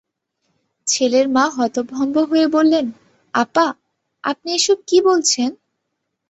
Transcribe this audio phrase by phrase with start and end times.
[0.87, 2.85] ছেলের মা হতভম্ব হয়ে বললেন,
[3.33, 3.67] আপা,
[4.23, 5.49] আপনি এসব কী বলছেন!